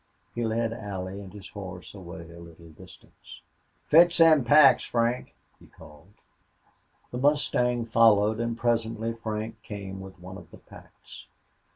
[0.33, 3.41] He led Allie and his horse away a little distance.
[3.85, 6.15] "Fetch them packs, Frank," he called.
[7.11, 11.27] The mustang followed, and presently Frank came with one of the packs.